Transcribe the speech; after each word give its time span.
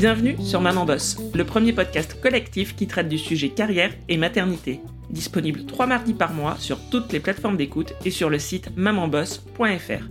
Bienvenue 0.00 0.36
sur 0.42 0.62
Maman 0.62 0.86
Boss, 0.86 1.18
le 1.34 1.44
premier 1.44 1.74
podcast 1.74 2.18
collectif 2.22 2.74
qui 2.74 2.86
traite 2.86 3.10
du 3.10 3.18
sujet 3.18 3.50
carrière 3.50 3.92
et 4.08 4.16
maternité. 4.16 4.80
Disponible 5.10 5.66
trois 5.66 5.86
mardis 5.86 6.14
par 6.14 6.32
mois 6.32 6.56
sur 6.58 6.78
toutes 6.88 7.12
les 7.12 7.20
plateformes 7.20 7.58
d'écoute 7.58 7.92
et 8.06 8.10
sur 8.10 8.30
le 8.30 8.38
site 8.38 8.74
mamanboss.fr. 8.78 10.08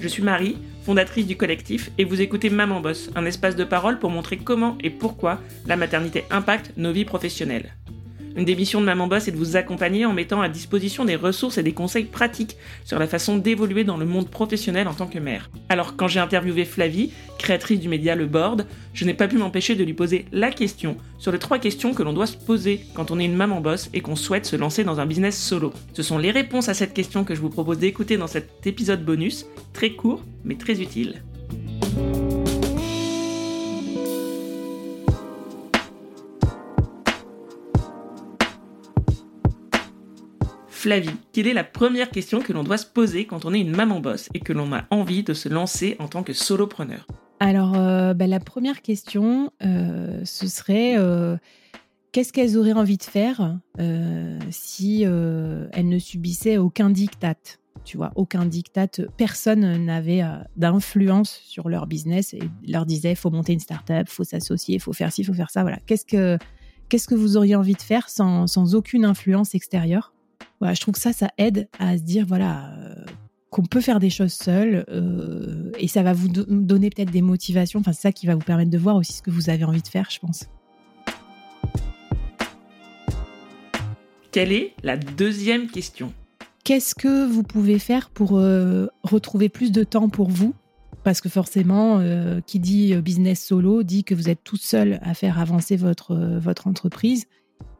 Je 0.00 0.06
suis 0.06 0.22
Marie, 0.22 0.56
fondatrice 0.84 1.26
du 1.26 1.36
collectif, 1.36 1.90
et 1.98 2.04
vous 2.04 2.20
écoutez 2.20 2.48
Maman 2.48 2.80
Boss, 2.80 3.10
un 3.16 3.24
espace 3.24 3.56
de 3.56 3.64
parole 3.64 3.98
pour 3.98 4.10
montrer 4.10 4.36
comment 4.36 4.78
et 4.84 4.90
pourquoi 4.90 5.40
la 5.66 5.74
maternité 5.74 6.26
impacte 6.30 6.74
nos 6.76 6.92
vies 6.92 7.04
professionnelles. 7.04 7.74
Une 8.36 8.44
des 8.44 8.54
missions 8.54 8.82
de 8.82 8.86
Maman 8.86 9.06
Boss 9.06 9.28
est 9.28 9.32
de 9.32 9.36
vous 9.38 9.56
accompagner 9.56 10.04
en 10.04 10.12
mettant 10.12 10.42
à 10.42 10.50
disposition 10.50 11.06
des 11.06 11.16
ressources 11.16 11.56
et 11.56 11.62
des 11.62 11.72
conseils 11.72 12.04
pratiques 12.04 12.58
sur 12.84 12.98
la 12.98 13.06
façon 13.06 13.38
d'évoluer 13.38 13.82
dans 13.82 13.96
le 13.96 14.04
monde 14.04 14.28
professionnel 14.28 14.88
en 14.88 14.92
tant 14.92 15.06
que 15.06 15.18
mère. 15.18 15.48
Alors 15.70 15.96
quand 15.96 16.06
j'ai 16.06 16.20
interviewé 16.20 16.66
Flavie, 16.66 17.12
créatrice 17.38 17.80
du 17.80 17.88
média 17.88 18.14
Le 18.14 18.26
Board, 18.26 18.66
je 18.92 19.06
n'ai 19.06 19.14
pas 19.14 19.26
pu 19.26 19.38
m'empêcher 19.38 19.74
de 19.74 19.84
lui 19.84 19.94
poser 19.94 20.26
la 20.32 20.50
question 20.50 20.98
sur 21.16 21.32
les 21.32 21.38
trois 21.38 21.58
questions 21.58 21.94
que 21.94 22.02
l'on 22.02 22.12
doit 22.12 22.26
se 22.26 22.36
poser 22.36 22.82
quand 22.92 23.10
on 23.10 23.18
est 23.18 23.24
une 23.24 23.36
maman 23.36 23.62
boss 23.62 23.88
et 23.94 24.02
qu'on 24.02 24.16
souhaite 24.16 24.44
se 24.44 24.56
lancer 24.56 24.84
dans 24.84 25.00
un 25.00 25.06
business 25.06 25.38
solo. 25.38 25.72
Ce 25.94 26.02
sont 26.02 26.18
les 26.18 26.30
réponses 26.30 26.68
à 26.68 26.74
cette 26.74 26.92
question 26.92 27.24
que 27.24 27.34
je 27.34 27.40
vous 27.40 27.48
propose 27.48 27.78
d'écouter 27.78 28.18
dans 28.18 28.26
cet 28.26 28.66
épisode 28.66 29.02
bonus, 29.02 29.46
très 29.72 29.92
court 29.92 30.22
mais 30.44 30.56
très 30.56 30.82
utile. 30.82 31.22
Flavie, 40.76 41.08
quelle 41.32 41.46
est 41.46 41.54
la 41.54 41.64
première 41.64 42.10
question 42.10 42.40
que 42.40 42.52
l'on 42.52 42.62
doit 42.62 42.76
se 42.76 42.84
poser 42.84 43.24
quand 43.24 43.46
on 43.46 43.54
est 43.54 43.60
une 43.60 43.74
maman 43.74 43.98
boss 43.98 44.28
et 44.34 44.40
que 44.40 44.52
l'on 44.52 44.74
a 44.74 44.84
envie 44.90 45.22
de 45.22 45.32
se 45.32 45.48
lancer 45.48 45.96
en 45.98 46.06
tant 46.06 46.22
que 46.22 46.34
solopreneur 46.34 47.06
Alors, 47.40 47.74
euh, 47.76 48.12
bah, 48.12 48.26
la 48.26 48.40
première 48.40 48.82
question, 48.82 49.50
euh, 49.64 50.20
ce 50.24 50.46
serait 50.46 50.98
euh, 50.98 51.38
qu'est-ce 52.12 52.30
qu'elles 52.30 52.58
auraient 52.58 52.74
envie 52.74 52.98
de 52.98 53.02
faire 53.02 53.58
si 54.50 55.02
elles 55.02 55.88
ne 55.88 55.98
subissaient 55.98 56.58
aucun 56.58 56.90
diktat 56.90 57.36
tu 57.84 57.96
vois, 57.96 58.12
aucun 58.16 58.44
diktat, 58.44 58.88
personne 59.16 59.84
n'avait 59.84 60.22
d'influence 60.56 61.40
sur 61.44 61.68
leur 61.68 61.86
business 61.86 62.34
et 62.34 62.40
leur 62.66 62.84
disait 62.84 63.14
faut 63.14 63.30
monter 63.30 63.52
une 63.52 63.60
start-up, 63.60 64.08
faut 64.08 64.24
s'associer, 64.24 64.78
faut 64.78 64.92
faire 64.92 65.12
ci, 65.12 65.22
faut 65.22 65.34
faire 65.34 65.50
ça. 65.50 65.62
Voilà. 65.62 65.78
Qu'est-ce 65.86 66.04
que, 66.04 66.36
qu'est-ce 66.88 67.06
que 67.06 67.14
vous 67.14 67.36
auriez 67.36 67.54
envie 67.54 67.74
de 67.74 67.82
faire 67.82 68.08
sans, 68.08 68.48
sans 68.48 68.74
aucune 68.74 69.04
influence 69.04 69.54
extérieure? 69.54 70.15
Je 70.62 70.80
trouve 70.80 70.94
que 70.94 71.00
ça, 71.00 71.12
ça 71.12 71.30
aide 71.38 71.68
à 71.78 71.96
se 71.96 72.02
dire, 72.02 72.24
voilà, 72.26 72.72
euh, 72.78 72.94
qu'on 73.50 73.64
peut 73.64 73.80
faire 73.80 74.00
des 74.00 74.10
choses 74.10 74.32
seul 74.32 74.84
euh, 74.88 75.70
et 75.78 75.88
ça 75.88 76.02
va 76.02 76.12
vous 76.12 76.28
donner 76.28 76.90
peut-être 76.90 77.10
des 77.10 77.22
motivations. 77.22 77.80
Enfin, 77.80 77.92
c'est 77.92 78.02
ça 78.02 78.12
qui 78.12 78.26
va 78.26 78.34
vous 78.34 78.40
permettre 78.40 78.70
de 78.70 78.78
voir 78.78 78.96
aussi 78.96 79.12
ce 79.12 79.22
que 79.22 79.30
vous 79.30 79.50
avez 79.50 79.64
envie 79.64 79.82
de 79.82 79.88
faire, 79.88 80.08
je 80.10 80.18
pense. 80.18 80.46
Quelle 84.32 84.52
est 84.52 84.74
la 84.82 84.96
deuxième 84.96 85.68
question? 85.68 86.12
Qu'est-ce 86.64 86.94
que 86.94 87.26
vous 87.26 87.42
pouvez 87.42 87.78
faire 87.78 88.10
pour 88.10 88.36
euh, 88.36 88.88
retrouver 89.02 89.48
plus 89.48 89.72
de 89.72 89.84
temps 89.84 90.08
pour 90.08 90.28
vous? 90.28 90.54
Parce 91.04 91.20
que 91.20 91.28
forcément, 91.28 92.02
qui 92.48 92.58
dit 92.58 92.92
business 92.96 93.40
solo 93.44 93.84
dit 93.84 94.02
que 94.02 94.12
vous 94.16 94.28
êtes 94.28 94.42
tout 94.42 94.56
seul 94.56 94.98
à 95.02 95.14
faire 95.14 95.38
avancer 95.38 95.76
votre, 95.76 96.16
votre 96.40 96.66
entreprise 96.66 97.26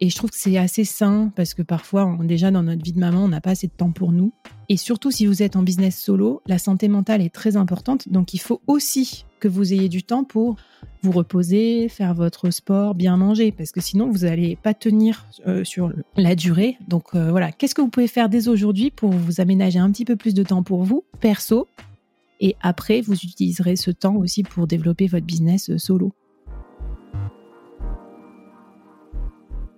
et 0.00 0.10
je 0.10 0.16
trouve 0.16 0.30
que 0.30 0.36
c'est 0.36 0.58
assez 0.58 0.84
sain 0.84 1.32
parce 1.34 1.54
que 1.54 1.62
parfois, 1.62 2.18
déjà 2.22 2.50
dans 2.50 2.62
notre 2.62 2.82
vie 2.82 2.92
de 2.92 2.98
maman, 2.98 3.24
on 3.24 3.28
n'a 3.28 3.40
pas 3.40 3.50
assez 3.50 3.66
de 3.66 3.72
temps 3.72 3.92
pour 3.92 4.12
nous. 4.12 4.32
Et 4.68 4.76
surtout, 4.76 5.10
si 5.10 5.26
vous 5.26 5.42
êtes 5.42 5.56
en 5.56 5.62
business 5.62 5.98
solo, 5.98 6.42
la 6.46 6.58
santé 6.58 6.88
mentale 6.88 7.22
est 7.22 7.34
très 7.34 7.56
importante. 7.56 8.08
Donc, 8.10 8.34
il 8.34 8.38
faut 8.38 8.60
aussi 8.66 9.24
que 9.40 9.48
vous 9.48 9.72
ayez 9.72 9.88
du 9.88 10.02
temps 10.02 10.24
pour 10.24 10.56
vous 11.02 11.12
reposer, 11.12 11.88
faire 11.88 12.14
votre 12.14 12.50
sport, 12.50 12.94
bien 12.94 13.16
manger, 13.16 13.52
parce 13.52 13.70
que 13.70 13.80
sinon, 13.80 14.10
vous 14.10 14.18
n'allez 14.18 14.56
pas 14.56 14.74
tenir 14.74 15.26
euh, 15.46 15.64
sur 15.64 15.92
la 16.16 16.34
durée. 16.34 16.76
Donc, 16.88 17.14
euh, 17.14 17.30
voilà, 17.30 17.52
qu'est-ce 17.52 17.74
que 17.74 17.80
vous 17.80 17.88
pouvez 17.88 18.08
faire 18.08 18.28
dès 18.28 18.48
aujourd'hui 18.48 18.90
pour 18.90 19.12
vous 19.12 19.40
aménager 19.40 19.78
un 19.78 19.90
petit 19.90 20.04
peu 20.04 20.16
plus 20.16 20.34
de 20.34 20.42
temps 20.42 20.62
pour 20.62 20.84
vous, 20.84 21.04
perso, 21.20 21.68
et 22.40 22.54
après, 22.60 23.00
vous 23.00 23.14
utiliserez 23.14 23.76
ce 23.76 23.90
temps 23.90 24.16
aussi 24.16 24.42
pour 24.42 24.66
développer 24.66 25.06
votre 25.06 25.24
business 25.24 25.70
euh, 25.70 25.78
solo. 25.78 26.12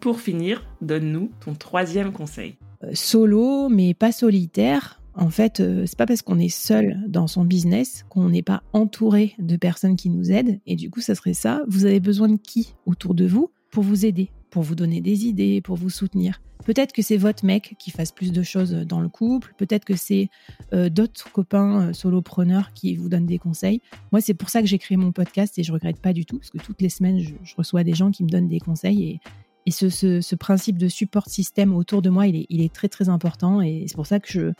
Pour 0.00 0.18
finir, 0.18 0.66
donne-nous 0.80 1.30
ton 1.44 1.54
troisième 1.54 2.12
conseil. 2.12 2.56
Euh, 2.84 2.90
solo, 2.94 3.68
mais 3.68 3.92
pas 3.92 4.12
solitaire. 4.12 5.02
En 5.14 5.28
fait, 5.28 5.60
euh, 5.60 5.84
c'est 5.84 5.98
pas 5.98 6.06
parce 6.06 6.22
qu'on 6.22 6.38
est 6.38 6.48
seul 6.48 6.98
dans 7.06 7.26
son 7.26 7.44
business 7.44 8.06
qu'on 8.08 8.30
n'est 8.30 8.42
pas 8.42 8.62
entouré 8.72 9.34
de 9.38 9.56
personnes 9.56 9.96
qui 9.96 10.08
nous 10.08 10.32
aident. 10.32 10.58
Et 10.66 10.76
du 10.76 10.88
coup, 10.88 11.02
ça 11.02 11.14
serait 11.14 11.34
ça. 11.34 11.62
Vous 11.68 11.84
avez 11.84 12.00
besoin 12.00 12.28
de 12.28 12.38
qui 12.38 12.74
autour 12.86 13.14
de 13.14 13.26
vous 13.26 13.50
pour 13.70 13.84
vous 13.84 14.06
aider, 14.06 14.30
pour 14.48 14.62
vous 14.62 14.74
donner 14.74 15.02
des 15.02 15.26
idées, 15.26 15.60
pour 15.60 15.76
vous 15.76 15.90
soutenir? 15.90 16.40
Peut-être 16.64 16.92
que 16.92 17.02
c'est 17.02 17.18
votre 17.18 17.44
mec 17.44 17.76
qui 17.78 17.90
fasse 17.90 18.12
plus 18.12 18.32
de 18.32 18.42
choses 18.42 18.72
dans 18.72 19.00
le 19.00 19.08
couple. 19.10 19.54
Peut-être 19.58 19.84
que 19.84 19.96
c'est 19.96 20.30
euh, 20.72 20.88
d'autres 20.88 21.30
copains 21.30 21.92
solopreneurs 21.92 22.72
qui 22.72 22.96
vous 22.96 23.10
donnent 23.10 23.26
des 23.26 23.38
conseils. 23.38 23.82
Moi, 24.12 24.22
c'est 24.22 24.34
pour 24.34 24.48
ça 24.48 24.62
que 24.62 24.66
j'ai 24.66 24.78
créé 24.78 24.96
mon 24.96 25.12
podcast 25.12 25.58
et 25.58 25.62
je 25.62 25.72
regrette 25.72 26.00
pas 26.00 26.14
du 26.14 26.24
tout 26.24 26.38
parce 26.38 26.50
que 26.50 26.58
toutes 26.58 26.80
les 26.80 26.88
semaines, 26.88 27.18
je, 27.18 27.34
je 27.42 27.54
reçois 27.54 27.84
des 27.84 27.94
gens 27.94 28.10
qui 28.10 28.24
me 28.24 28.30
donnent 28.30 28.48
des 28.48 28.60
conseils 28.60 29.02
et, 29.04 29.20
et 29.70 29.72
ce, 29.72 30.34
principe 30.34 30.78
de 30.78 30.88
support 30.88 31.28
système 31.28 31.72
autour 31.76 32.02
de 32.02 32.10
moi, 32.10 32.26
il 32.26 32.60
est, 32.60 32.74
très 32.74 32.88
très 32.88 33.08
important. 33.08 33.62
Et 33.62 33.84
c'est 33.86 33.94
pour 33.94 34.06
ça 34.06 34.18
que 34.18 34.28
je, 34.28 34.52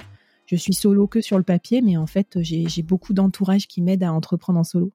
je 0.47 0.55
suis 0.55 0.73
solo 0.73 1.09
que 1.09 1.21
sur 1.21 1.37
le 1.37 1.43
papier, 1.43 1.83
mais 1.83 1.97
en 1.97 2.07
fait, 2.07 2.39
j'ai 2.43 2.83
beaucoup 2.85 3.13
d'entourage 3.13 3.67
qui 3.67 3.83
m'aide 3.83 4.05
à 4.05 4.13
entreprendre 4.13 4.61
en 4.61 4.63
solo. 4.63 4.93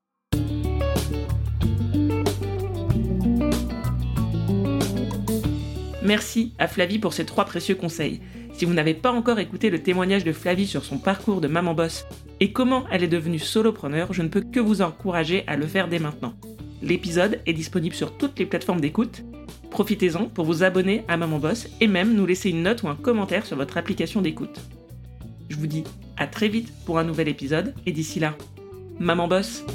Merci 6.01 6.53
à 6.59 6.69
Flavie 6.69 6.99
pour 6.99 7.11
ces 7.11 7.25
trois 7.25 7.43
précieux 7.43 7.75
conseils. 7.75 8.21
Si 8.53 8.63
vous 8.63 8.73
n'avez 8.73 8.93
pas 8.93 9.11
encore 9.11 9.39
écouté 9.39 9.69
le 9.69 9.83
témoignage 9.83 10.23
de 10.23 10.31
Flavie 10.31 10.67
sur 10.67 10.85
son 10.85 10.97
parcours 10.97 11.41
de 11.41 11.49
maman 11.49 11.73
boss 11.73 12.05
et 12.39 12.53
comment 12.53 12.85
elle 12.89 13.03
est 13.03 13.09
devenue 13.09 13.39
solopreneur, 13.39 14.13
je 14.13 14.21
ne 14.21 14.29
peux 14.29 14.41
que 14.41 14.61
vous 14.61 14.81
encourager 14.81 15.43
à 15.45 15.57
le 15.57 15.67
faire 15.67 15.89
dès 15.89 15.99
maintenant. 15.99 16.35
L'épisode 16.81 17.41
est 17.45 17.53
disponible 17.53 17.95
sur 17.95 18.17
toutes 18.17 18.39
les 18.39 18.45
plateformes 18.45 18.79
d'écoute 18.79 19.25
Profitez-en 19.75 20.29
pour 20.29 20.45
vous 20.45 20.63
abonner 20.63 21.03
à 21.09 21.17
Maman 21.17 21.37
Boss 21.37 21.67
et 21.81 21.87
même 21.87 22.13
nous 22.13 22.25
laisser 22.25 22.49
une 22.49 22.63
note 22.63 22.83
ou 22.83 22.87
un 22.87 22.95
commentaire 22.95 23.45
sur 23.45 23.57
votre 23.57 23.75
application 23.75 24.21
d'écoute. 24.21 24.61
Je 25.49 25.57
vous 25.57 25.67
dis 25.67 25.83
à 26.15 26.27
très 26.27 26.47
vite 26.47 26.71
pour 26.85 26.97
un 26.97 27.03
nouvel 27.03 27.27
épisode 27.27 27.73
et 27.85 27.91
d'ici 27.91 28.21
là, 28.21 28.35
Maman 28.99 29.27
Boss 29.27 29.65